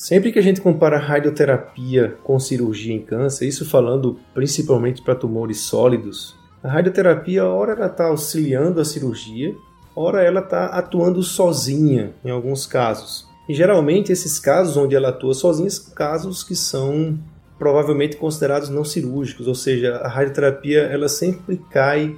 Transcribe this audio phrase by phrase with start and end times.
[0.00, 5.60] Sempre que a gente compara radioterapia com cirurgia em câncer, isso falando principalmente para tumores
[5.60, 9.54] sólidos, a radioterapia, ora ela está auxiliando a cirurgia,
[9.94, 13.28] ora ela está atuando sozinha em alguns casos.
[13.46, 17.18] E geralmente esses casos onde ela atua sozinha são casos que são
[17.58, 22.16] provavelmente considerados não cirúrgicos, ou seja, a radioterapia ela sempre cai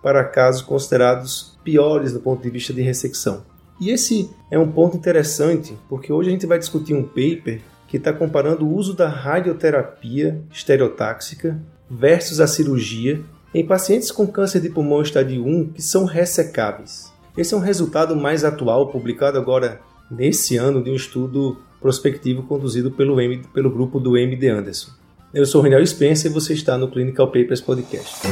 [0.00, 3.42] para casos considerados piores do ponto de vista de ressecção.
[3.84, 7.98] E esse é um ponto interessante, porque hoje a gente vai discutir um paper que
[7.98, 11.60] está comparando o uso da radioterapia estereotáxica
[11.90, 13.20] versus a cirurgia
[13.52, 17.12] em pacientes com câncer de pulmão estádio 1 que são ressecáveis.
[17.36, 22.90] Esse é um resultado mais atual, publicado agora nesse ano, de um estudo prospectivo conduzido
[22.90, 24.92] pelo, M, pelo grupo do MD Anderson.
[25.34, 28.22] Eu sou o Reniel Spencer e você está no Clinical Papers Podcast.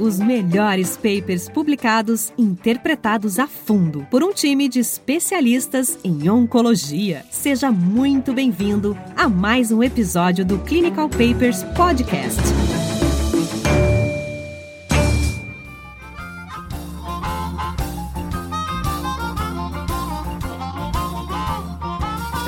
[0.00, 7.22] Os melhores papers publicados, interpretados a fundo por um time de especialistas em oncologia.
[7.30, 12.40] Seja muito bem-vindo a mais um episódio do Clinical Papers Podcast.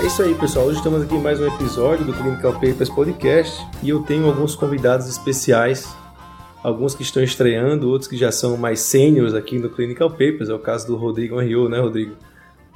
[0.01, 0.65] É isso aí, pessoal.
[0.65, 4.57] Hoje estamos aqui em mais um episódio do Clinical Papers Podcast e eu tenho alguns
[4.57, 6.01] convidados especiais
[6.63, 10.49] alguns que estão estreando, outros que já são mais sêniores aqui no Clinical Papers.
[10.49, 12.15] É o caso do Rodrigo Henriot, né, Rodrigo?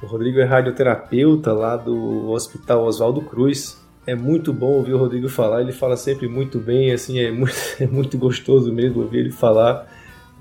[0.01, 3.81] O Rodrigo é radioterapeuta lá do Hospital Oswaldo Cruz.
[4.05, 7.55] É muito bom ouvir o Rodrigo falar, ele fala sempre muito bem, assim, é muito,
[7.79, 9.91] é muito gostoso mesmo ouvir ele falar.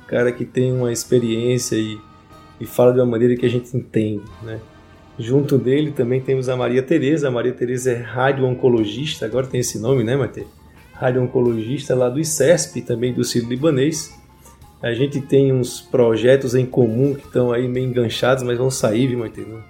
[0.04, 1.98] O cara que tem uma experiência e,
[2.60, 4.60] e fala de uma maneira que a gente entende, né?
[5.18, 7.28] Junto dele também temos a Maria Tereza.
[7.28, 10.46] A Maria Tereza é radio-oncologista, agora tem esse nome, né, Matheus?
[10.98, 14.14] Radio-oncologista lá do ICESP, também do Ciro Libanês.
[14.82, 19.06] A gente tem uns projetos em comum que estão aí meio enganchados, mas vão sair,
[19.08, 19.40] viu, Maite?
[19.40, 19.62] Não,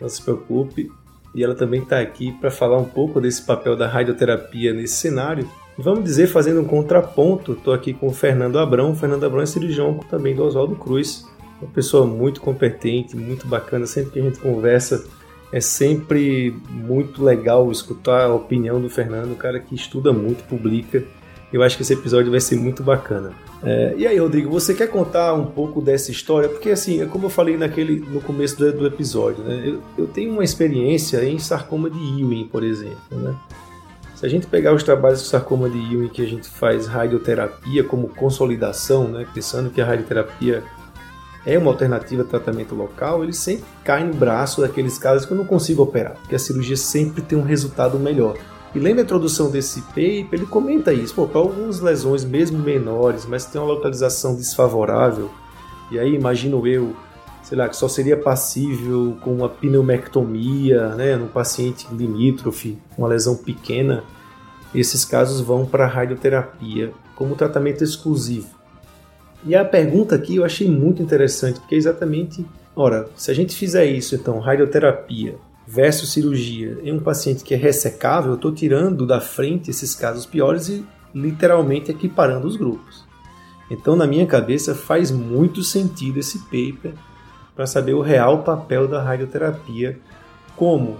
[0.00, 0.90] não se preocupe.
[1.34, 5.46] E ela também está aqui para falar um pouco desse papel da radioterapia nesse cenário.
[5.76, 8.92] vamos dizer, fazendo um contraponto, estou aqui com o Fernando Abrão.
[8.92, 11.26] O Fernando Abrão é cirurgião também do Oswaldo Cruz.
[11.60, 13.86] Uma pessoa muito competente, muito bacana.
[13.86, 15.04] Sempre que a gente conversa,
[15.52, 21.04] é sempre muito legal escutar a opinião do Fernando, um cara que estuda muito, publica.
[21.52, 23.32] Eu acho que esse episódio vai ser muito bacana.
[23.62, 26.48] É, e aí, Rodrigo, você quer contar um pouco dessa história?
[26.48, 29.62] Porque, assim, é como eu falei naquele, no começo do, do episódio, né?
[29.64, 32.98] eu, eu, tenho uma experiência em sarcoma de Ewing, por exemplo.
[33.10, 33.34] Né?
[34.14, 37.84] Se a gente pegar os trabalhos de sarcoma de Ewing que a gente faz radioterapia
[37.84, 39.26] como consolidação, né?
[39.32, 40.62] pensando que a radioterapia
[41.46, 45.36] é uma alternativa a tratamento local, ele sempre cai no braço daqueles casos que eu
[45.38, 48.36] não consigo operar, porque a cirurgia sempre tem um resultado melhor.
[48.74, 53.46] E lembra a introdução desse paper, ele comenta isso, para algumas lesões mesmo menores, mas
[53.46, 55.30] tem uma localização desfavorável,
[55.90, 56.96] e aí imagino eu,
[57.44, 63.36] sei lá, que só seria passível com uma pneumectomia, né, num paciente limítrofe, uma lesão
[63.36, 64.02] pequena,
[64.74, 68.55] esses casos vão para a radioterapia como tratamento exclusivo.
[69.46, 73.54] E a pergunta aqui eu achei muito interessante, porque é exatamente, ora, se a gente
[73.54, 79.06] fizer isso, então, radioterapia versus cirurgia em um paciente que é ressecável, eu estou tirando
[79.06, 83.06] da frente esses casos piores e literalmente equiparando os grupos.
[83.70, 86.94] Então, na minha cabeça, faz muito sentido esse paper
[87.54, 89.98] para saber o real papel da radioterapia
[90.56, 90.98] como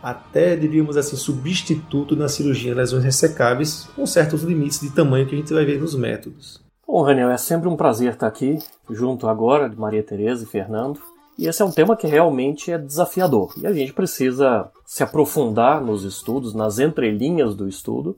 [0.00, 5.34] até diríamos assim substituto na cirurgia em lesões ressecáveis, com certos limites de tamanho que
[5.34, 6.67] a gente vai ver nos métodos.
[6.90, 10.98] Bom, Raniel, é sempre um prazer estar aqui, junto agora de Maria Tereza e Fernando.
[11.38, 13.52] E esse é um tema que realmente é desafiador.
[13.58, 18.16] E a gente precisa se aprofundar nos estudos, nas entrelinhas do estudo,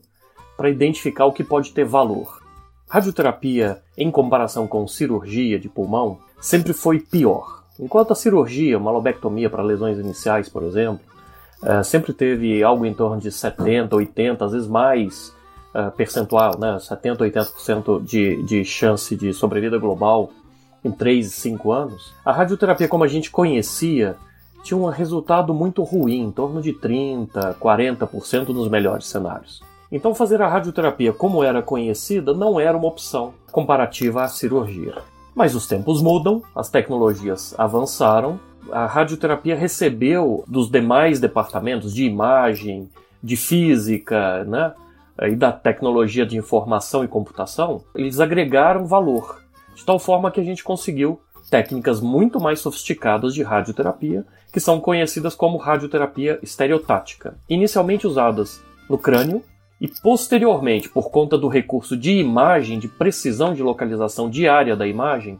[0.55, 2.41] para identificar o que pode ter valor.
[2.87, 7.65] Radioterapia, em comparação com cirurgia de pulmão, sempre foi pior.
[7.77, 11.01] Enquanto a cirurgia, uma lobectomia para lesões iniciais, por exemplo,
[11.61, 15.33] eh, sempre teve algo em torno de 70, 80, às vezes mais
[15.75, 20.31] uh, percentual, né, 70, 80% de, de chance de sobrevida global
[20.83, 24.15] em 3, 5 anos, a radioterapia como a gente conhecia
[24.63, 29.61] tinha um resultado muito ruim, em torno de 30, 40% nos melhores cenários.
[29.91, 34.95] Então fazer a radioterapia como era conhecida não era uma opção comparativa à cirurgia.
[35.35, 38.39] Mas os tempos mudam, as tecnologias avançaram,
[38.71, 42.89] a radioterapia recebeu dos demais departamentos de imagem,
[43.21, 44.73] de física, né,
[45.21, 49.41] e da tecnologia de informação e computação, eles agregaram valor,
[49.75, 51.19] de tal forma que a gente conseguiu
[51.49, 58.97] técnicas muito mais sofisticadas de radioterapia, que são conhecidas como radioterapia estereotática, inicialmente usadas no
[58.97, 59.43] crânio
[59.79, 65.39] e posteriormente, por conta do recurso de imagem, de precisão de localização diária da imagem,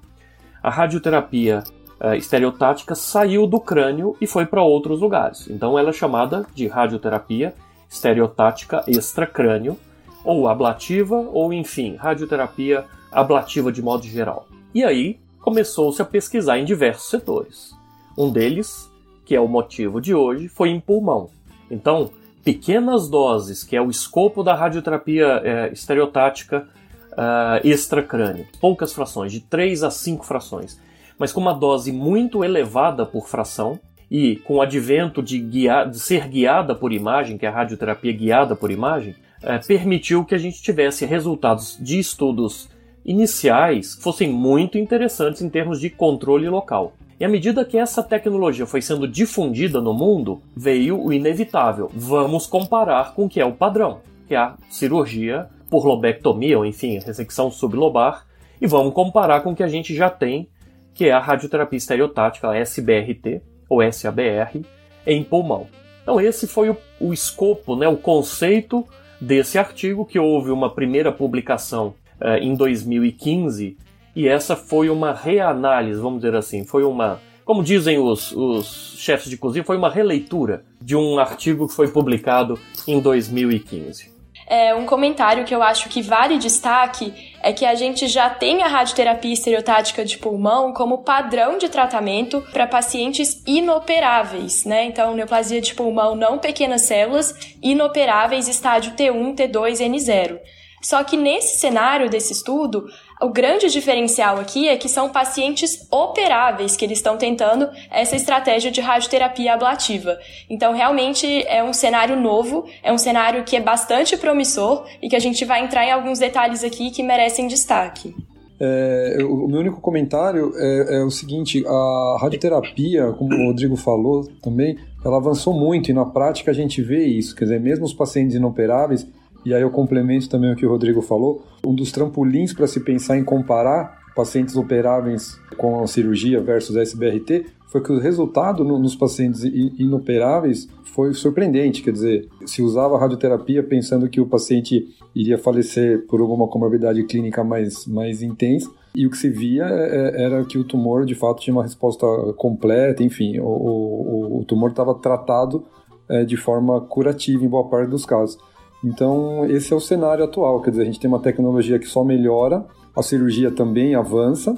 [0.62, 1.64] a radioterapia
[2.00, 5.48] uh, estereotática saiu do crânio e foi para outros lugares.
[5.50, 7.54] Então ela é chamada de radioterapia
[7.92, 9.78] estereotática extracrânio,
[10.24, 14.48] ou ablativa, ou enfim, radioterapia ablativa de modo geral.
[14.74, 17.76] E aí começou-se a pesquisar em diversos setores.
[18.18, 18.90] Um deles,
[19.26, 21.30] que é o motivo de hoje, foi em pulmão.
[21.70, 22.12] Então,
[22.44, 26.68] pequenas doses, que é o escopo da radioterapia é, estereotática
[27.12, 30.80] uh, extracrânio, poucas frações, de 3 a 5 frações,
[31.18, 33.80] mas com uma dose muito elevada por fração,
[34.12, 38.58] e com o advento de, de ser guiada por imagem, que é a radioterapia guiada
[38.58, 42.70] por imagem, é, permitiu que a gente tivesse resultados de estudos
[43.06, 46.94] iniciais que fossem muito interessantes em termos de controle local.
[47.22, 51.90] E à medida que essa tecnologia foi sendo difundida no mundo, veio o inevitável.
[51.94, 56.66] Vamos comparar com o que é o padrão, que é a cirurgia por lobectomia, ou
[56.66, 58.26] enfim, ressecção sublobar,
[58.60, 60.50] e vamos comparar com o que a gente já tem,
[60.94, 64.62] que é a radioterapia estereotática, a SBRT, ou SABR,
[65.08, 65.68] em pulmão.
[66.04, 68.86] Então esse foi o, o escopo, né, o conceito
[69.20, 73.78] desse artigo, que houve uma primeira publicação uh, em 2015,
[74.14, 79.30] e essa foi uma reanálise, vamos dizer assim, foi uma, como dizem os, os chefes
[79.30, 84.12] de cozinha, foi uma releitura de um artigo que foi publicado em 2015
[84.52, 88.62] é, um comentário que eu acho que vale destaque é que a gente já tem
[88.64, 94.86] a radioterapia estereotática de pulmão como padrão de tratamento para pacientes inoperáveis, né?
[94.86, 100.40] Então, neoplasia de pulmão não pequenas células, inoperáveis estágio T1, T2, N0.
[100.82, 102.86] Só que nesse cenário desse estudo,
[103.22, 108.72] o grande diferencial aqui é que são pacientes operáveis que eles estão tentando essa estratégia
[108.72, 110.18] de radioterapia ablativa.
[110.50, 115.16] Então, realmente é um cenário novo, é um cenário que é bastante promissor e que
[115.16, 118.16] a gente vai entrar em alguns detalhes aqui que merecem destaque.
[118.60, 124.28] É, o meu único comentário é, é, o seguinte: a radioterapia, como o Rodrigo falou
[124.42, 127.36] também, ela avançou muito e na prática a gente vê isso.
[127.36, 129.08] Quer dizer, mesmo os pacientes inoperáveis,
[129.46, 131.44] e aí eu complemento também o que o Rodrigo falou.
[131.66, 137.46] Um dos trampolins para se pensar em comparar pacientes operáveis com a cirurgia versus SBRT
[137.68, 141.82] foi que o resultado no, nos pacientes inoperáveis foi surpreendente.
[141.82, 147.44] Quer dizer, se usava radioterapia pensando que o paciente iria falecer por alguma comorbidade clínica
[147.44, 151.16] mais, mais intensa, e o que se via é, é, era que o tumor de
[151.16, 152.06] fato tinha uma resposta
[152.36, 155.64] completa, enfim, o, o, o tumor estava tratado
[156.10, 158.38] é, de forma curativa em boa parte dos casos.
[158.84, 162.04] Então, esse é o cenário atual, quer dizer, a gente tem uma tecnologia que só
[162.04, 164.56] melhora, a cirurgia também avança,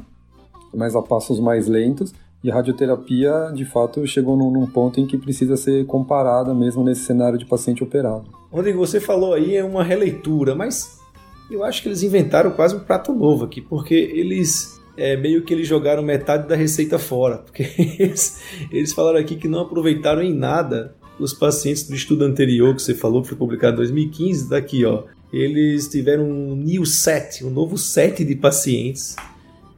[0.74, 5.08] mas a passos mais lentos, e a radioterapia, de fato, chegou num, num, ponto em
[5.08, 8.26] que precisa ser comparada mesmo nesse cenário de paciente operado.
[8.52, 11.00] Rodrigo, você falou aí é uma releitura, mas
[11.50, 15.54] eu acho que eles inventaram quase um prato novo aqui, porque eles é, meio que
[15.54, 17.64] eles jogaram metade da receita fora, porque
[17.98, 18.42] eles,
[18.72, 22.94] eles falaram aqui que não aproveitaram em nada os pacientes do estudo anterior que você
[22.94, 27.78] falou, que foi publicado em 2015, daqui, ó, eles tiveram um new set, um novo
[27.78, 29.16] set de pacientes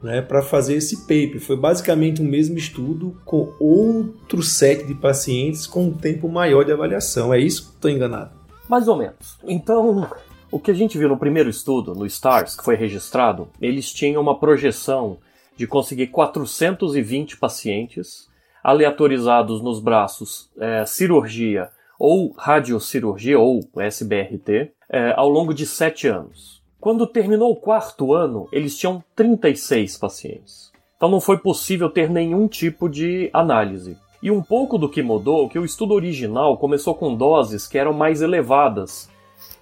[0.02, 1.40] né, para fazer esse paper.
[1.40, 6.72] Foi basicamente o mesmo estudo com outro set de pacientes com um tempo maior de
[6.72, 7.32] avaliação.
[7.32, 7.72] É isso?
[7.74, 8.30] Estou enganado?
[8.68, 9.38] Mais ou menos.
[9.44, 10.08] Então,
[10.50, 14.20] o que a gente viu no primeiro estudo, no STARS, que foi registrado, eles tinham
[14.20, 15.18] uma projeção
[15.56, 18.28] de conseguir 420 pacientes
[18.66, 26.60] aleatorizados nos braços é, cirurgia ou radiocirurgia, ou SBRT, é, ao longo de sete anos.
[26.80, 30.72] Quando terminou o quarto ano, eles tinham 36 pacientes.
[30.96, 33.96] Então não foi possível ter nenhum tipo de análise.
[34.20, 37.92] E um pouco do que mudou, que o estudo original começou com doses que eram
[37.92, 39.08] mais elevadas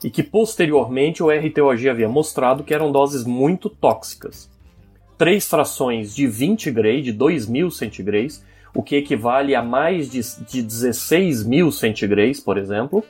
[0.02, 4.50] e que posteriormente o RTOG havia mostrado que eram doses muito tóxicas.
[5.18, 8.42] Três frações de 20 Gray, de 2000 centigrays,
[8.74, 13.04] o que equivale a mais de, de 16 mil centigrays, por exemplo,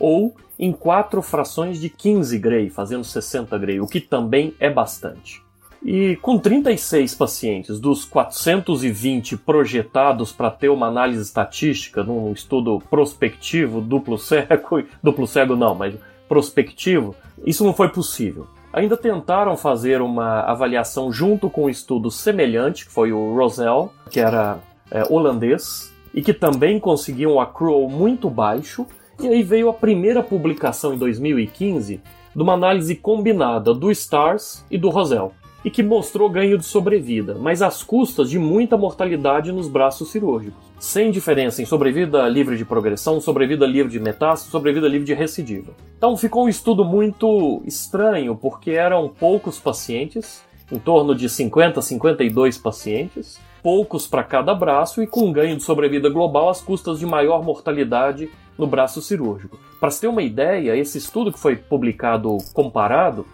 [0.00, 5.42] ou em quatro frações de 15 Gray, fazendo 60 Gray, o que também é bastante.
[5.84, 13.80] E com 36 pacientes dos 420 projetados para ter uma análise estatística num estudo prospectivo,
[13.80, 15.94] duplo cego, duplo cego não, mas
[16.28, 18.46] prospectivo, isso não foi possível.
[18.72, 24.20] Ainda tentaram fazer uma avaliação junto com um estudo semelhante, que foi o Rosell, que
[24.20, 24.58] era
[24.92, 28.86] é, holandês e que também conseguiu um accrual muito baixo.
[29.18, 32.00] E aí veio a primeira publicação em 2015
[32.34, 35.32] de uma análise combinada do STARS e do Rosell,
[35.64, 40.58] e que mostrou ganho de sobrevida, mas às custas de muita mortalidade nos braços cirúrgicos,
[40.78, 45.72] sem diferença em sobrevida livre de progressão, sobrevida livre de metástase, sobrevida livre de recidiva.
[45.96, 52.56] Então ficou um estudo muito estranho, porque eram poucos pacientes, em torno de 50 52
[52.56, 57.42] pacientes, poucos para cada braço e com ganho de sobrevida global às custas de maior
[57.42, 59.58] mortalidade no braço cirúrgico.
[59.80, 63.26] Para se ter uma ideia, esse estudo que foi publicado comparado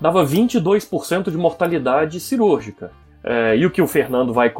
[0.00, 2.90] dava 22% de mortalidade cirúrgica.
[3.22, 4.52] É, e o que o Fernando vai,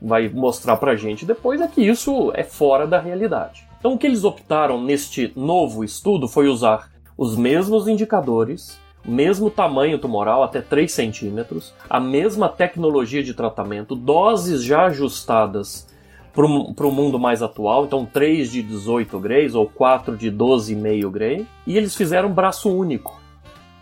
[0.00, 3.66] vai mostrar para a gente depois é que isso é fora da realidade.
[3.78, 9.98] Então, o que eles optaram neste novo estudo foi usar os mesmos indicadores, mesmo tamanho
[9.98, 15.86] tumoral, até 3 centímetros, a mesma tecnologia de tratamento, doses já ajustadas
[16.34, 16.44] para
[16.86, 21.78] o mundo mais atual, então 3 de 18 grays ou 4 de 12,5 gray, e
[21.78, 23.18] eles fizeram braço único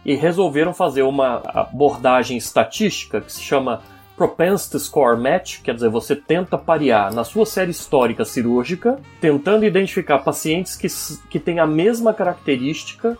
[0.05, 3.83] e resolveram fazer uma abordagem estatística que se chama
[4.17, 10.21] Propensity Score Match, quer dizer, você tenta parear na sua série histórica cirúrgica, tentando identificar
[10.21, 10.87] pacientes que,
[11.29, 13.19] que têm a mesma característica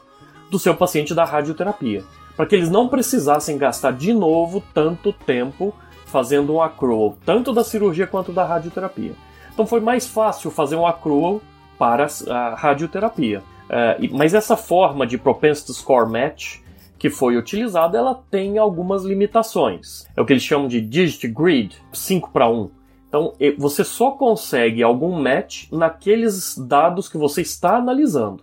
[0.55, 2.05] do seu paciente da radioterapia,
[2.37, 5.75] para que eles não precisassem gastar de novo tanto tempo
[6.07, 9.13] fazendo um accrual, tanto da cirurgia quanto da radioterapia.
[9.53, 11.41] Então foi mais fácil fazer um accrual
[11.77, 13.43] para a radioterapia.
[13.65, 16.59] Uh, mas essa forma de propensity score match
[16.99, 20.07] que foi utilizada, ela tem algumas limitações.
[20.17, 22.71] É o que eles chamam de digit grid, 5 para 1.
[23.09, 28.43] Então, você só consegue algum match naqueles dados que você está analisando.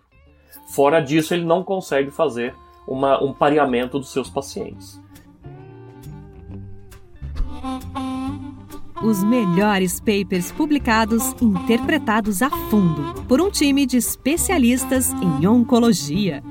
[0.72, 2.56] Fora disso, ele não consegue fazer
[2.88, 5.02] uma, um pareamento dos seus pacientes.
[9.04, 16.42] Os melhores papers publicados interpretados a fundo por um time de especialistas em oncologia.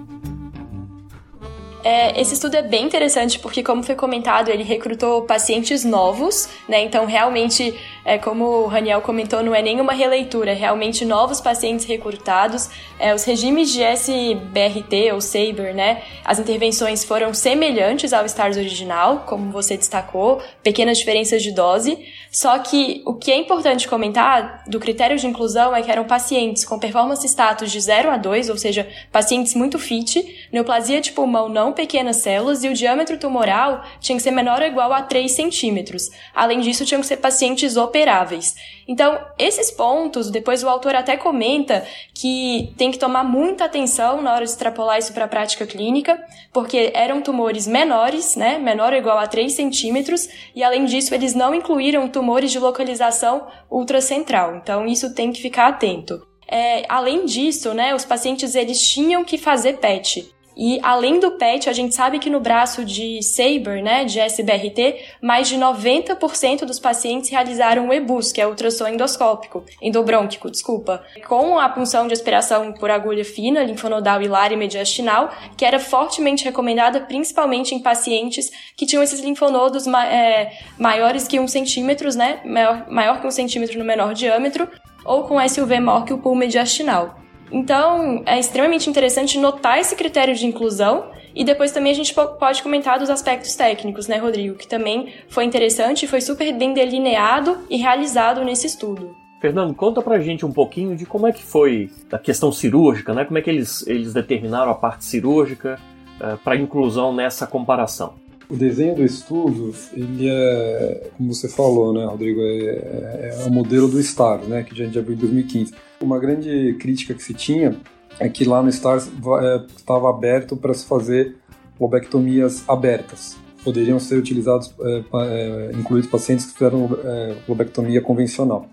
[1.83, 6.83] É, esse estudo é bem interessante porque, como foi comentado, ele recrutou pacientes novos, né?
[6.83, 11.85] Então, realmente, é, como o Raniel comentou, não é nenhuma releitura, é realmente novos pacientes
[11.85, 12.71] recrutados.
[12.99, 16.02] É, os regimes de SBRT ou SABR, né?
[16.25, 21.99] As intervenções foram semelhantes ao STARS original, como você destacou, pequenas diferenças de dose.
[22.30, 26.64] Só que o que é importante comentar do critério de inclusão é que eram pacientes
[26.64, 31.49] com performance status de 0 a 2, ou seja, pacientes muito fit, neoplasia de pulmão
[31.49, 35.30] não pequenas células e o diâmetro tumoral tinha que ser menor ou igual a 3
[35.30, 36.11] centímetros.
[36.35, 38.54] Além disso, tinham que ser pacientes operáveis.
[38.88, 44.32] Então, esses pontos, depois o autor até comenta que tem que tomar muita atenção na
[44.32, 48.99] hora de extrapolar isso para a prática clínica, porque eram tumores menores, né, menor ou
[48.99, 54.56] igual a 3 centímetros, e além disso, eles não incluíram tumores de localização ultracentral.
[54.56, 56.26] Então, isso tem que ficar atento.
[56.49, 60.28] É, além disso, né, os pacientes eles tinham que fazer PET.
[60.57, 64.97] E além do PET, a gente sabe que no braço de Saber, né, de SBRT,
[65.23, 71.59] mais de 90% dos pacientes realizaram o EBUS, que é ultrassom endoscópico, endobrônquico, desculpa, com
[71.59, 77.00] a punção de aspiração por agulha fina, linfonodal hilar e mediastinal, que era fortemente recomendada
[77.00, 83.21] principalmente em pacientes que tinham esses linfonodos é, maiores que um centímetro, né, maior, maior
[83.21, 84.69] que um centímetro no menor diâmetro,
[85.04, 87.21] ou com SUV maior que o pulmo mediastinal.
[87.50, 92.62] Então, é extremamente interessante notar esse critério de inclusão e depois também a gente pode
[92.62, 94.57] comentar dos aspectos técnicos, né, Rodrigo?
[94.57, 99.14] Que também foi interessante e foi super bem delineado e realizado nesse estudo.
[99.40, 103.25] Fernando, conta pra gente um pouquinho de como é que foi a questão cirúrgica, né?
[103.25, 105.80] Como é que eles, eles determinaram a parte cirúrgica
[106.21, 108.14] uh, para inclusão nessa comparação?
[108.50, 113.50] O desenho do estudo, ele é, como você falou, né, Rodrigo, é, é, é o
[113.50, 115.73] modelo do STAR, né, que a gente já viu em 2015.
[116.02, 117.76] Uma grande crítica que se tinha
[118.19, 121.37] é que lá no STAR estava é, aberto para se fazer
[121.78, 123.37] lobectomias abertas.
[123.62, 128.66] Poderiam ser utilizados, é, é, incluídos pacientes que fizeram é, lobectomia convencional.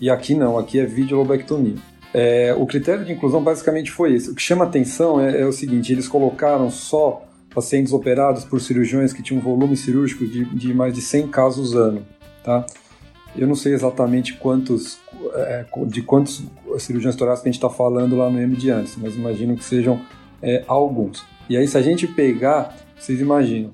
[0.00, 1.76] E aqui não, aqui é videolobectomia.
[2.14, 4.30] É, o critério de inclusão basicamente foi esse.
[4.30, 7.22] O que chama atenção é, é o seguinte: eles colocaram só
[7.54, 12.06] pacientes operados por cirurgiões que tinham volume cirúrgico de, de mais de 100 casos ano,
[12.42, 12.64] tá?
[13.36, 14.98] Eu não sei exatamente quantos,
[15.34, 16.42] é, de quantos
[16.78, 20.00] cirurgiões torácicos a gente está falando lá no M de antes, mas imagino que sejam
[20.42, 21.24] é, alguns.
[21.48, 23.72] E aí, se a gente pegar, vocês imaginam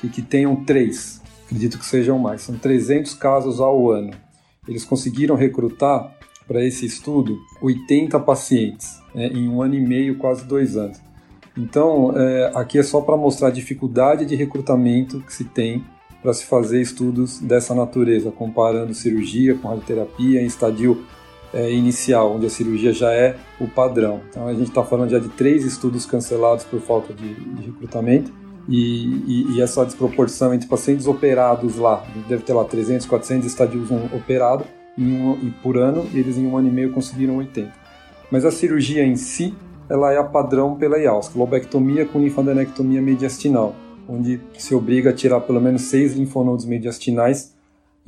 [0.00, 4.12] que, que tenham três, acredito que sejam mais, são 300 casos ao ano.
[4.66, 6.14] Eles conseguiram recrutar
[6.46, 11.00] para esse estudo 80 pacientes né, em um ano e meio, quase dois anos.
[11.56, 15.84] Então, é, aqui é só para mostrar a dificuldade de recrutamento que se tem
[16.22, 21.04] para se fazer estudos dessa natureza, comparando cirurgia com radioterapia em estadio
[21.52, 24.20] é, inicial, onde a cirurgia já é o padrão.
[24.28, 28.32] Então, a gente está falando já de três estudos cancelados por falta de, de recrutamento.
[28.68, 33.90] E, e, e, essa desproporção entre pacientes operados lá, deve ter lá 300, 400 estadios
[34.12, 34.66] operados
[34.98, 37.72] um, por ano, e eles em um ano e meio conseguiram 80.
[38.30, 39.54] Mas a cirurgia em si
[39.88, 43.74] ela é a padrão pela IAUSC, lobectomia com linfadenectomia mediastinal,
[44.08, 47.56] onde se obriga a tirar pelo menos seis linfonodos mediastinais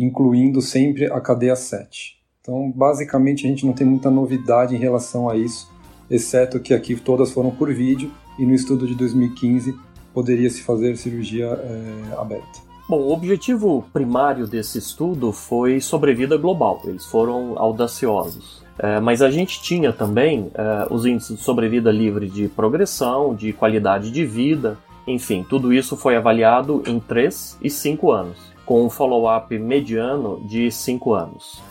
[0.00, 2.18] incluindo sempre a cadeia 7.
[2.40, 5.70] Então, basicamente, a gente não tem muita novidade em relação a isso,
[6.10, 9.74] exceto que aqui todas foram por vídeo e no estudo de 2015
[10.14, 12.70] poderia se fazer cirurgia é, aberta.
[12.88, 16.80] Bom, o objetivo primário desse estudo foi sobrevida global.
[16.84, 18.64] Eles foram audaciosos.
[18.78, 23.52] É, mas a gente tinha também é, os índices de sobrevida livre de progressão, de
[23.52, 24.76] qualidade de vida,
[25.12, 30.70] enfim, tudo isso foi avaliado em 3 e 5 anos, com um follow-up mediano de
[30.70, 31.62] 5 anos.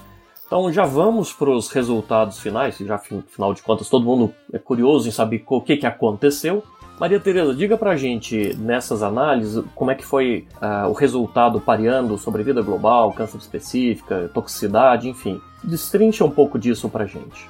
[0.45, 5.07] Então já vamos para os resultados finais, já afinal de contas todo mundo é curioso
[5.07, 6.63] em saber o que, que aconteceu.
[6.99, 12.17] Maria Tereza, diga pra gente nessas análises como é que foi uh, o resultado pareando
[12.17, 15.39] sobre vida global, câncer específica, toxicidade, enfim.
[15.63, 17.47] Destrincha um pouco disso pra gente.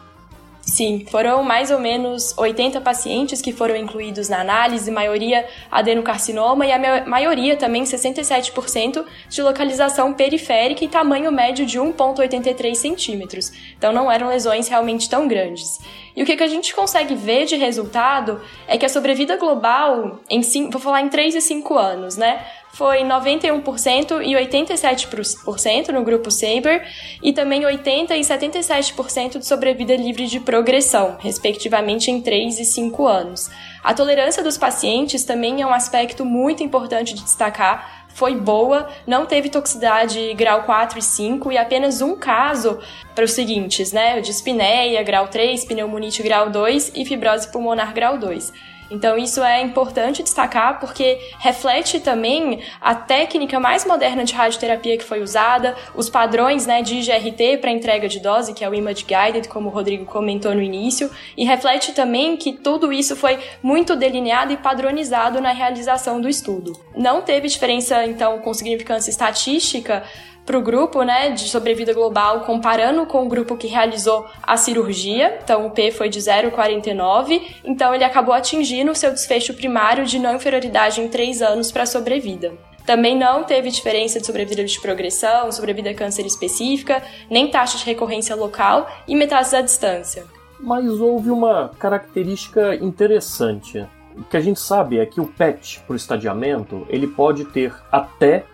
[0.70, 6.72] Sim, foram mais ou menos 80 pacientes que foram incluídos na análise, maioria adenocarcinoma e
[6.72, 13.52] a maioria também, 67%, de localização periférica e tamanho médio de 1,83 centímetros.
[13.78, 15.80] Então não eram lesões realmente tão grandes.
[16.16, 20.42] E o que, a gente consegue ver de resultado é que a sobrevida global, em
[20.70, 22.46] vou falar em 3 e 5 anos, né?
[22.72, 26.88] Foi 91% e 87% no grupo Saber
[27.22, 33.08] e também 80% e 77% de sobrevida livre de progressão, respectivamente em 3 e 5
[33.08, 33.50] anos.
[33.84, 38.08] A tolerância dos pacientes também é um aspecto muito importante de destacar.
[38.14, 42.80] Foi boa, não teve toxicidade grau 4 e 5 e apenas um caso
[43.16, 44.20] para os seguintes, né?
[44.20, 48.52] De espineia grau 3, pneumonite grau 2 e fibrose pulmonar grau 2.
[48.90, 55.04] Então isso é importante destacar porque reflete também a técnica mais moderna de radioterapia que
[55.04, 59.06] foi usada, os padrões né, de IGRT para entrega de dose, que é o Image
[59.06, 63.96] Guided, como o Rodrigo comentou no início, e reflete também que tudo isso foi muito
[63.96, 66.80] delineado e padronizado na realização do estudo.
[66.96, 70.04] Não teve diferença, então, com significância estatística
[70.46, 75.40] para o grupo né, de sobrevida global, comparando com o grupo que realizou a cirurgia.
[75.44, 77.42] Então, o P foi de 0,49.
[77.64, 81.84] Então, ele acabou atingindo o seu desfecho primário de não inferioridade em 3 anos para
[81.84, 82.54] a sobrevida.
[82.86, 88.36] Também não teve diferença de sobrevida de progressão, sobrevida câncer específica, nem taxa de recorrência
[88.36, 90.26] local e metástase à distância.
[90.60, 93.86] Mas houve uma característica interessante.
[94.18, 98.46] O que a gente sabe é que o PET, por estadiamento, ele pode ter até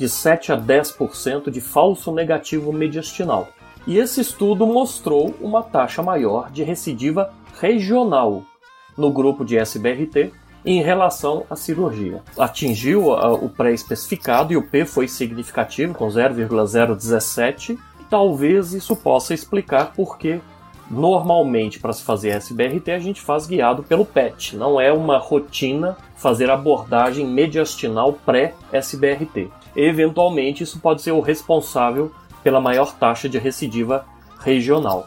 [0.00, 3.48] de 7 a 10% de falso negativo mediastinal.
[3.86, 8.42] E esse estudo mostrou uma taxa maior de recidiva regional
[8.96, 10.32] no grupo de SBRT
[10.64, 12.22] em relação à cirurgia.
[12.38, 17.78] Atingiu o pré-especificado e o P foi significativo, com 0,017.
[18.08, 20.40] Talvez isso possa explicar por que
[20.90, 24.56] normalmente para se fazer SBRT a gente faz guiado pelo PET.
[24.56, 32.60] Não é uma rotina fazer abordagem mediastinal pré-SBRT eventualmente isso pode ser o responsável pela
[32.60, 34.04] maior taxa de recidiva
[34.40, 35.06] regional.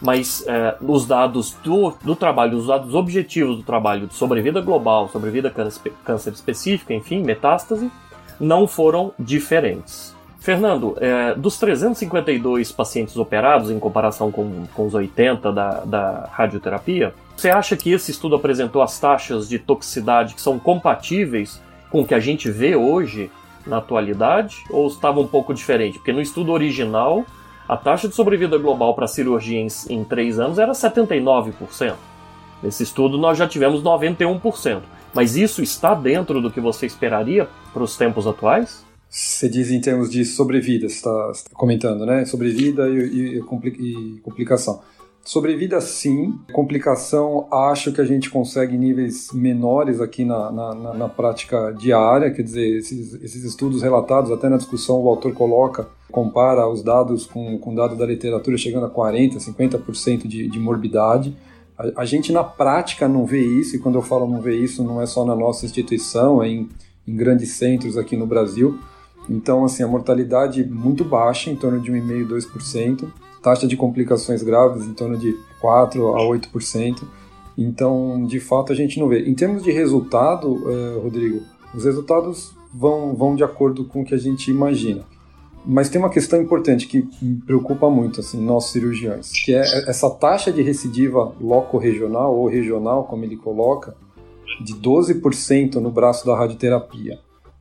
[0.00, 5.08] Mas é, os dados do, do trabalho, os dados objetivos do trabalho de sobrevida global,
[5.08, 7.90] sobrevida câncer, câncer específico, enfim, metástase,
[8.38, 10.14] não foram diferentes.
[10.44, 17.14] Fernando, é, dos 352 pacientes operados em comparação com, com os 80 da, da radioterapia,
[17.34, 22.06] você acha que esse estudo apresentou as taxas de toxicidade que são compatíveis com o
[22.06, 23.30] que a gente vê hoje
[23.66, 25.98] na atualidade ou estava um pouco diferente?
[25.98, 27.24] Porque no estudo original,
[27.68, 31.94] a taxa de sobrevida global para cirurgia em, em 3 anos era 79%.
[32.62, 34.82] Nesse estudo nós já tivemos 91%.
[35.14, 38.84] Mas isso está dentro do que você esperaria para os tempos atuais?
[39.08, 42.24] Você diz em termos de sobrevida, está tá comentando, né?
[42.24, 44.82] Sobrevida e, e, e complicação.
[45.24, 51.08] Sobrevida sim, complicação acho que a gente consegue níveis menores aqui na, na, na, na
[51.08, 56.68] prática diária, quer dizer, esses, esses, estudos relatados, até na discussão o autor coloca, compara
[56.68, 61.34] os dados com, com dados da literatura chegando a 40%, 50% de, de morbidade.
[61.78, 64.84] A, a, gente na prática não vê isso, e quando eu falo não vê isso,
[64.84, 66.68] não é só na nossa instituição, é em,
[67.08, 68.78] em grandes centros aqui no Brasil.
[69.26, 74.86] Então, assim, a mortalidade muito baixa, em torno de 1,5%, 2% taxa de complicações graves
[74.86, 77.02] em torno de 4 a 8%.
[77.56, 79.28] Então, de fato, a gente não vê.
[79.28, 81.42] Em termos de resultado, eh, Rodrigo,
[81.74, 85.02] os resultados vão, vão de acordo com o que a gente imagina.
[85.64, 90.10] Mas tem uma questão importante que me preocupa muito, assim, nós cirurgiões, que é essa
[90.10, 93.96] taxa de recidiva loco-regional ou regional, como ele coloca,
[94.62, 97.18] de 12% no braço da radioterapia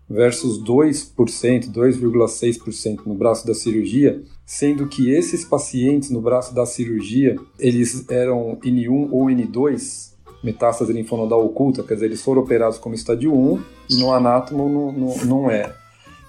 [0.10, 7.38] versus 2%, 2,6% no braço da cirurgia, sendo que esses pacientes no braço da cirurgia,
[7.58, 10.14] eles eram N1 ou N2,
[10.44, 14.92] metástase linfonodal oculta, quer dizer, eles foram operados como estádio 1 e no anátomo não,
[14.92, 15.74] não, não é.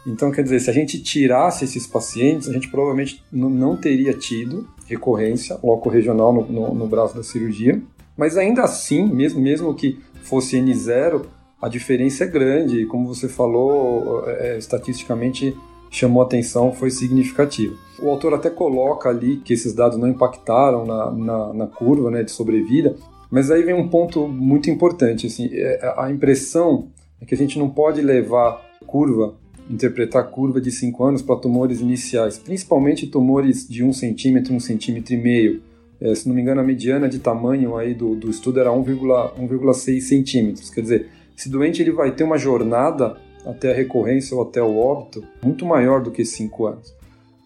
[0.06, 4.68] Então, quer dizer, se a gente tirasse esses pacientes, a gente provavelmente não teria tido
[4.86, 7.82] recorrência local regional no, no, no, braço da cirurgia.
[8.16, 11.24] Mas ainda assim, mesmo, mesmo que fosse N0,
[11.60, 12.86] a diferença é grande.
[12.86, 15.56] Como você falou, é, estatisticamente
[15.90, 17.76] chamou atenção, foi significativo.
[18.02, 22.22] O autor até coloca ali que esses dados não impactaram na, na, na curva né,
[22.22, 22.96] de sobrevida,
[23.30, 25.26] mas aí vem um ponto muito importante.
[25.26, 26.88] Assim, é, a impressão
[27.20, 29.34] é que a gente não pode levar curva
[29.68, 34.56] interpretar curva de 5 anos para tumores iniciais, principalmente tumores de 1 um centímetro, 1
[34.56, 35.62] um centímetro e meio.
[36.00, 40.00] É, se não me engano, a mediana de tamanho aí do, do estudo era 1,6
[40.00, 40.70] centímetros.
[40.70, 44.76] Quer dizer, esse doente ele vai ter uma jornada até a recorrência ou até o
[44.76, 46.94] óbito muito maior do que 5 anos.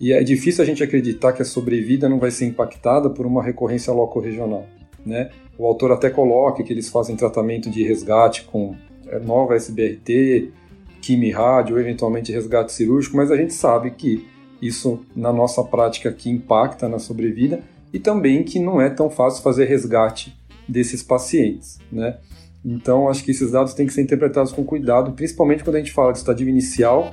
[0.01, 3.42] E é difícil a gente acreditar que a sobrevida não vai ser impactada por uma
[3.42, 4.64] recorrência loco-regional.
[5.05, 5.31] Né?
[5.59, 8.77] O autor até coloca que eles fazem tratamento de resgate com
[9.09, 10.53] é, nova SBRT,
[11.01, 14.27] quimio-rádio ou eventualmente resgate cirúrgico, mas a gente sabe que
[14.62, 17.61] isso na nossa prática aqui impacta na sobrevida
[17.92, 20.37] e também que não é tão fácil fazer resgate
[20.68, 22.18] desses pacientes, né?
[22.64, 25.92] Então, acho que esses dados têm que ser interpretados com cuidado, principalmente quando a gente
[25.92, 27.11] fala de estadio inicial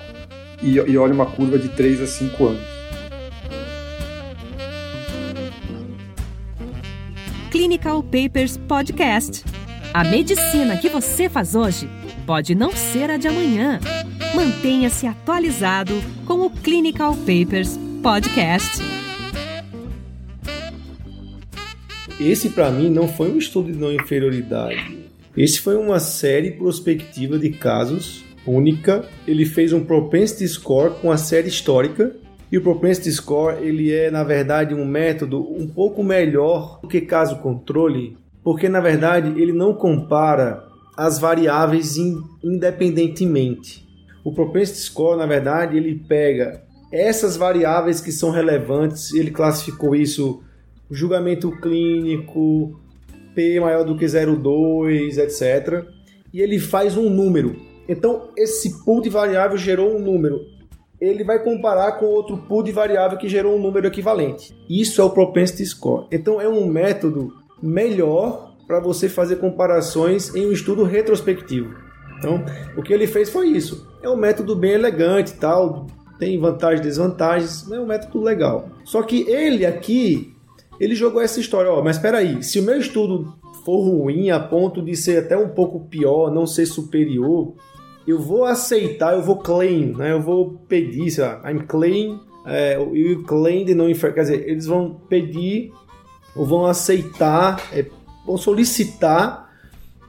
[0.62, 2.76] e, e olha uma curva de 3 a 5 anos.
[7.52, 9.46] Clinical Papers Podcast.
[9.94, 11.90] A medicina que você faz hoje
[12.26, 13.80] pode não ser a de amanhã.
[14.36, 15.94] Mantenha-se atualizado
[16.26, 18.82] com o Clinical Papers Podcast.
[22.20, 25.06] Esse, para mim, não foi um estudo de não inferioridade.
[25.38, 29.06] Esse foi uma série prospectiva de casos única.
[29.28, 32.16] Ele fez um propensity score com a série histórica
[32.52, 37.02] e o propensity score ele é na verdade um método um pouco melhor do que
[37.02, 40.64] caso controle, porque na verdade ele não compara
[40.96, 41.98] as variáveis
[42.44, 43.86] independentemente.
[44.24, 50.42] O propensity score, na verdade, ele pega essas variáveis que são relevantes, ele classificou isso
[50.90, 52.80] julgamento clínico,
[53.36, 55.86] P maior do que 0,2, etc.
[56.34, 57.56] E ele faz um número.
[57.88, 60.40] Então, esse pool de variável gerou um número.
[61.00, 64.56] Ele vai comparar com outro pool de variável que gerou um número equivalente.
[64.70, 66.08] Isso é o propensity score.
[66.12, 71.76] Então, é um método melhor para você fazer comparações em um estudo retrospectivo.
[72.18, 72.44] Então,
[72.76, 73.88] o que ele fez foi isso.
[74.02, 75.86] É um método bem elegante, tal,
[76.18, 78.70] tem vantagens e desvantagens, é um método legal.
[78.84, 80.35] Só que ele aqui,
[80.80, 83.34] ele jogou essa história, ó, mas espera aí, se o meu estudo
[83.64, 87.54] for ruim a ponto de ser até um pouco pior, não ser superior,
[88.08, 90.12] eu vou aceitar, eu vou claim, né?
[90.12, 94.68] Eu vou pedir, sei lá, I'm claim, é, you claim de não quer dizer, eles
[94.68, 95.72] vão pedir
[96.36, 97.86] ou vão aceitar é,
[98.26, 99.46] vão solicitar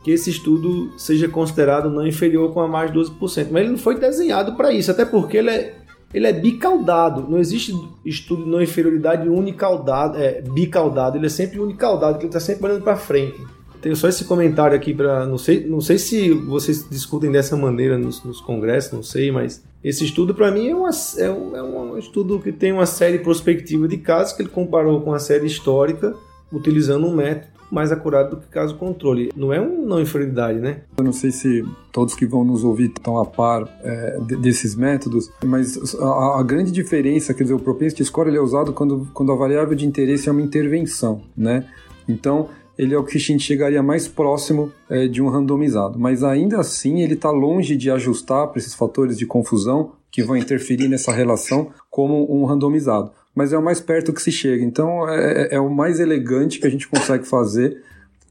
[0.04, 3.48] que esse estudo seja considerado não inferior com a mais de 12%.
[3.50, 5.74] Mas ele não foi desenhado para isso, até porque ele é,
[6.12, 7.26] ele é bicaudado.
[7.28, 11.16] Não existe estudo de inferioridade unicaudado, é, bicaudado.
[11.16, 13.40] Ele é sempre unicaudado, que ele está sempre olhando para frente.
[13.80, 17.96] Tenho só esse comentário aqui para não sei, não sei se vocês discutem dessa maneira
[17.96, 21.62] nos, nos congressos, não sei, mas esse estudo para mim é, uma, é, um, é
[21.62, 25.46] um estudo que tem uma série prospectiva de casos que ele comparou com a série
[25.46, 26.14] histórica,
[26.52, 29.30] utilizando um método mais acurado do que caso controle.
[29.36, 30.82] Não é uma não inferioridade, né?
[30.96, 35.30] Eu não sei se todos que vão nos ouvir estão a par é, desses métodos,
[35.44, 39.32] mas a, a, grande diferença, quer dizer, o propensity score ele é usado quando, quando
[39.32, 41.66] a variável de interesse é uma intervenção, né?
[42.08, 42.48] Então,
[42.78, 45.98] ele é o que a gente chegaria mais próximo é, de um randomizado.
[45.98, 50.36] Mas ainda assim, ele está longe de ajustar para esses fatores de confusão que vão
[50.36, 54.64] interferir nessa relação como um randomizado mas é o mais perto que se chega.
[54.64, 57.82] Então é, é, é o mais elegante que a gente consegue fazer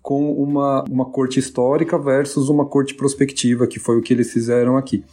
[0.01, 4.75] com uma, uma corte histórica versus uma corte prospectiva, que foi o que eles fizeram
[4.75, 5.03] aqui.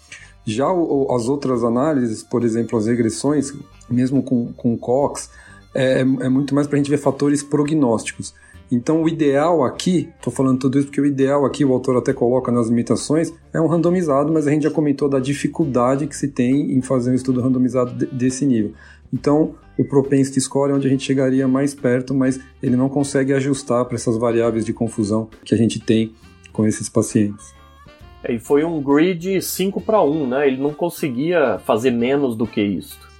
[0.44, 3.52] Já o, as outras análises, por exemplo, as regressões,
[3.88, 5.30] mesmo com, com COX,
[5.74, 8.34] é, é muito mais para a gente ver fatores prognósticos.
[8.70, 12.14] Então, o ideal aqui, estou falando tudo isso porque o ideal aqui, o autor até
[12.14, 16.28] coloca nas limitações, é um randomizado, mas a gente já comentou da dificuldade que se
[16.28, 18.72] tem em fazer um estudo randomizado desse nível.
[19.12, 23.32] Então, o propensity score é onde a gente chegaria mais perto, mas ele não consegue
[23.32, 26.14] ajustar para essas variáveis de confusão que a gente tem
[26.52, 27.54] com esses pacientes.
[28.24, 30.46] É, e foi um grid 5 para 1, né?
[30.46, 33.11] Ele não conseguia fazer menos do que isso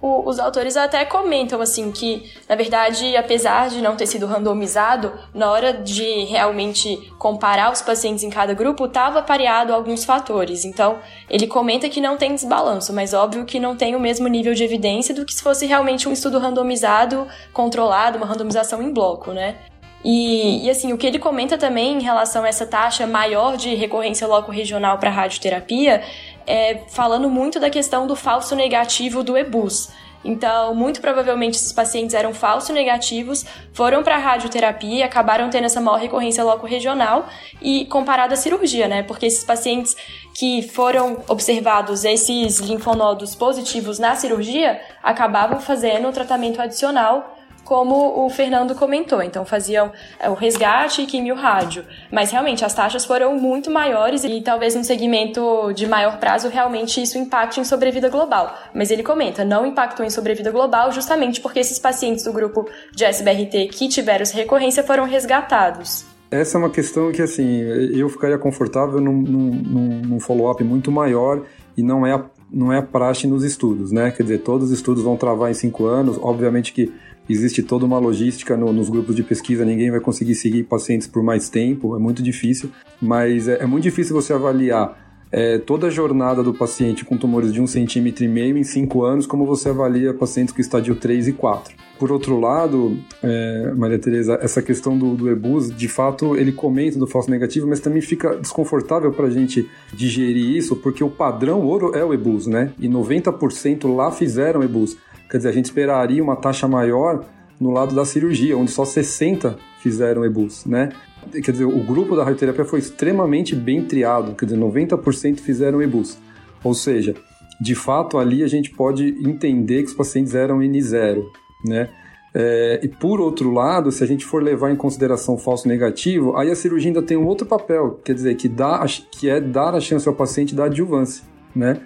[0.00, 5.12] o, os autores até comentam assim que, na verdade, apesar de não ter sido randomizado,
[5.34, 10.64] na hora de realmente comparar os pacientes em cada grupo, estava pareado alguns fatores.
[10.64, 14.54] Então, ele comenta que não tem desbalanço, mas óbvio que não tem o mesmo nível
[14.54, 19.32] de evidência do que se fosse realmente um estudo randomizado, controlado, uma randomização em bloco,
[19.32, 19.56] né?
[20.04, 23.74] E, e, assim, o que ele comenta também em relação a essa taxa maior de
[23.74, 26.02] recorrência loco regional para radioterapia
[26.46, 29.90] é, falando muito da questão do falso negativo do EBUS.
[30.24, 35.64] Então, muito provavelmente esses pacientes eram falso negativos, foram para a radioterapia e acabaram tendo
[35.64, 37.26] essa maior recorrência loco regional
[37.60, 39.02] e comparado à cirurgia, né?
[39.02, 39.96] Porque esses pacientes
[40.34, 47.36] que foram observados esses linfonodos positivos na cirurgia acabavam fazendo o tratamento adicional
[47.70, 49.22] como o Fernando comentou.
[49.22, 51.84] Então faziam é, o resgate e quimio rádio.
[52.10, 57.00] Mas realmente as taxas foram muito maiores e talvez no segmento de maior prazo realmente
[57.00, 58.58] isso impacte em sobrevida global.
[58.74, 63.04] Mas ele comenta, não impactou em sobrevida global justamente porque esses pacientes do grupo de
[63.04, 66.04] SBRT que tiveram recorrência foram resgatados.
[66.28, 67.60] Essa é uma questão que, assim,
[67.94, 71.42] eu ficaria confortável num, num, num follow-up muito maior
[71.76, 74.10] e não é, a, não é a praxe nos estudos, né?
[74.10, 76.18] Quer dizer, todos os estudos vão travar em cinco anos.
[76.20, 76.92] Obviamente que
[77.32, 81.22] existe toda uma logística no, nos grupos de pesquisa, ninguém vai conseguir seguir pacientes por
[81.22, 85.90] mais tempo, é muito difícil, mas é, é muito difícil você avaliar é, toda a
[85.90, 90.52] jornada do paciente com tumores de 1,5 centímetro em 5 anos, como você avalia pacientes
[90.52, 91.74] com estádio 3 e 4.
[91.98, 96.98] Por outro lado, é, Maria Tereza, essa questão do, do EBUS, de fato, ele comenta
[96.98, 101.60] do falso negativo, mas também fica desconfortável para a gente digerir isso, porque o padrão
[101.60, 102.72] ouro é o EBUS, né?
[102.78, 104.96] E 90% lá fizeram EBUS.
[105.30, 107.24] Quer dizer, a gente esperaria uma taxa maior
[107.60, 110.90] no lado da cirurgia, onde só 60 fizeram EBUS, né?
[111.30, 116.18] Quer dizer, o grupo da radioterapia foi extremamente bem triado, quer dizer, 90% fizeram EBUS.
[116.64, 117.14] Ou seja,
[117.60, 121.22] de fato ali a gente pode entender que os pacientes eram N0,
[121.64, 121.90] né?
[122.32, 126.50] É, e por outro lado, se a gente for levar em consideração falso negativo, aí
[126.50, 129.80] a cirurgia ainda tem um outro papel, quer dizer, que, dá, que é dar a
[129.80, 131.80] chance ao paciente da adjuvância, né?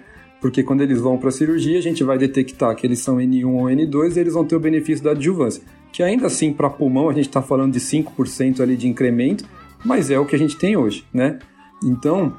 [0.45, 3.47] Porque quando eles vão para a cirurgia, a gente vai detectar que eles são N1
[3.47, 7.09] ou N2 e eles vão ter o benefício da adjuvância, que ainda assim para pulmão
[7.09, 9.43] a gente está falando de 5% ali de incremento,
[9.83, 11.39] mas é o que a gente tem hoje, né?
[11.83, 12.31] Então,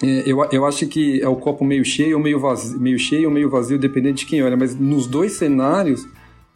[0.00, 3.26] é, eu, eu acho que é o copo meio cheio ou meio vazio, meio cheio
[3.26, 6.06] ou meio vazio, dependendo de quem olha, mas nos dois cenários,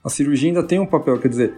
[0.04, 1.52] a cirurgia ainda tem um papel, quer dizer,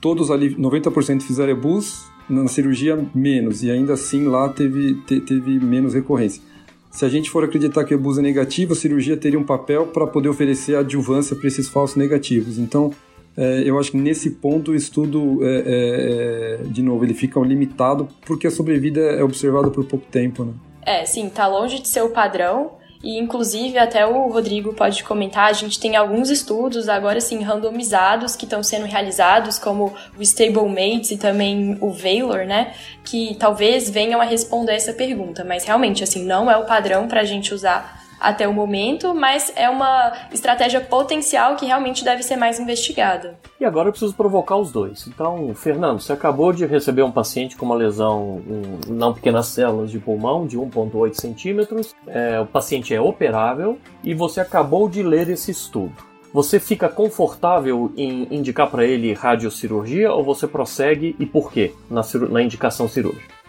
[0.00, 5.60] todos ali, 90% fizeram EBUS, na cirurgia menos, e ainda assim lá teve, te, teve
[5.60, 6.42] menos recorrência.
[6.90, 9.86] Se a gente for acreditar que o EBUS é negativo, a cirurgia teria um papel
[9.86, 12.58] para poder oferecer adjuvância para esses falsos negativos.
[12.58, 12.92] Então,
[13.36, 17.38] é, eu acho que nesse ponto o estudo, é, é, é, de novo, ele fica
[17.40, 20.44] limitado porque a sobrevida é observada por pouco tempo.
[20.44, 20.52] Né?
[20.84, 22.72] É, sim, tá longe de ser o padrão,
[23.02, 28.36] e, inclusive, até o Rodrigo pode comentar, a gente tem alguns estudos, agora sim, randomizados,
[28.36, 32.74] que estão sendo realizados, como o Stablemates e também o Valor, né?
[33.02, 35.42] Que talvez venham a responder essa pergunta.
[35.44, 39.52] Mas, realmente, assim, não é o padrão para a gente usar até o momento, mas
[39.56, 43.38] é uma estratégia potencial que realmente deve ser mais investigada.
[43.58, 45.06] E agora eu preciso provocar os dois.
[45.06, 49.90] Então, Fernando, você acabou de receber um paciente com uma lesão em não pequenas células
[49.90, 51.94] de pulmão de 1,8 centímetros.
[52.06, 56.10] É, o paciente é operável e você acabou de ler esse estudo.
[56.32, 62.02] Você fica confortável em indicar para ele radiocirurgia ou você prossegue e por quê na,
[62.28, 63.39] na indicação cirúrgica?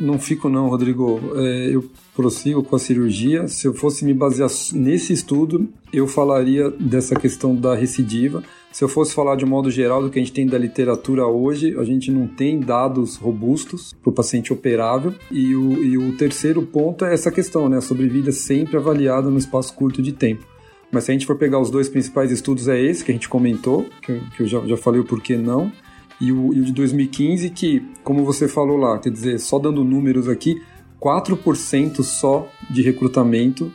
[0.00, 1.20] Não fico não, Rodrigo.
[1.36, 3.48] É, eu prossigo com a cirurgia.
[3.48, 8.42] Se eu fosse me basear nesse estudo, eu falaria dessa questão da recidiva.
[8.72, 11.26] Se eu fosse falar de um modo geral do que a gente tem da literatura
[11.26, 15.14] hoje, a gente não tem dados robustos para o paciente operável.
[15.30, 17.78] E o, e o terceiro ponto é essa questão, né?
[17.78, 20.44] A sobrevida sempre avaliada no espaço curto de tempo.
[20.90, 23.28] Mas se a gente for pegar os dois principais estudos, é esse que a gente
[23.28, 25.70] comentou, que, que eu já, já falei o porquê não
[26.20, 29.84] e o, e o de 2015, que, como você falou lá, quer dizer, só dando
[29.84, 30.60] números aqui,
[31.00, 33.72] 4% só de recrutamento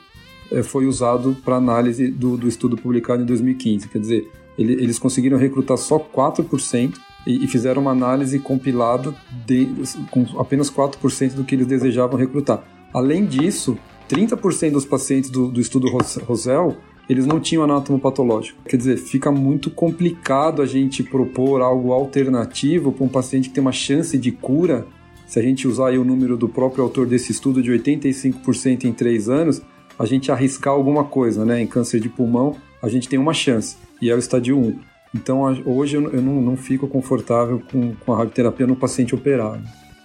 [0.52, 3.88] é, foi usado para análise do, do estudo publicado em 2015.
[3.88, 9.70] Quer dizer, ele, eles conseguiram recrutar só 4% e, e fizeram uma análise compilada de,
[10.12, 12.64] com apenas 4% do que eles desejavam recrutar.
[12.94, 13.78] Além disso,
[14.10, 15.88] 30% dos pacientes do, do estudo
[16.26, 16.78] Rosell
[17.10, 18.62] eles não tinham anátomo patológico.
[18.64, 23.62] Quer dizer, fica muito complicado a gente propor algo alternativo para um paciente que tem
[23.62, 24.86] uma chance de cura.
[25.28, 29.30] Se a gente usar o número do próprio autor desse estudo de 85% em 3
[29.30, 29.62] anos,
[29.98, 31.62] a gente arriscar alguma coisa, né?
[31.62, 34.80] Em câncer de pulmão, a gente tem uma chance, e é o estádio 1.
[35.16, 39.62] Então, hoje eu não, não fico confortável com, com a radioterapia no paciente operado.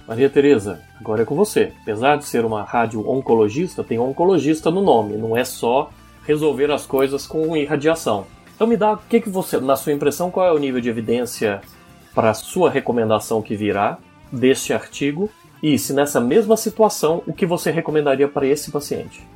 [0.06, 1.72] Maria Tereza, agora é com você.
[1.82, 5.90] Apesar de ser uma radio-oncologista, tem oncologista no nome, não é só
[6.28, 8.26] resolver as coisas com irradiação.
[8.54, 10.90] Então me dá o que, que você, na sua impressão, qual é o nível de
[10.90, 11.62] evidência
[12.14, 13.96] para a sua recomendação que virá
[14.30, 15.30] deste artigo
[15.62, 19.26] e se nessa mesma situação o que você recomendaria para esse paciente?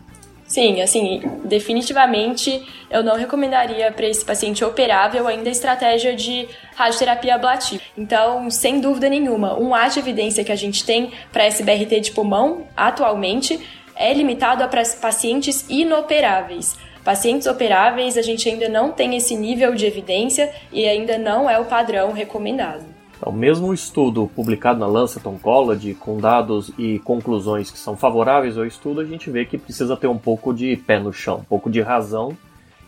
[0.47, 7.37] Sim, assim, definitivamente eu não recomendaria para esse paciente operável ainda a estratégia de radioterapia
[7.37, 7.83] ablativa.
[7.97, 12.13] Então, sem dúvida nenhuma, um A de evidência que a gente tem para SBRT de
[12.13, 13.59] pulmão atualmente
[13.97, 16.77] é limitado a pacientes inoperáveis.
[17.05, 21.59] Pacientes operáveis, a gente ainda não tem esse nível de evidência e ainda não é
[21.59, 22.83] o padrão recomendado.
[22.83, 28.59] O então, mesmo estudo publicado na Lancet Oncology, com dados e conclusões que são favoráveis
[28.59, 31.45] ao estudo, a gente vê que precisa ter um pouco de pé no chão, um
[31.45, 32.37] pouco de razão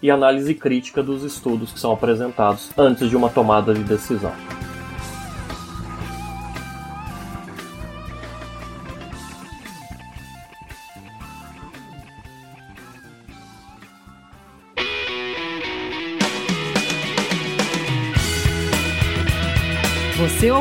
[0.03, 4.33] e análise crítica dos estudos que são apresentados antes de uma tomada de decisão.